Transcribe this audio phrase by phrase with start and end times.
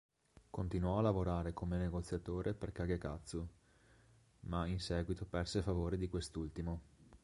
[0.49, 3.47] Continuò a lavorare come negoziatore per Kagekatsu,
[4.47, 6.81] ma in seguito perse favore di quest'ultimo.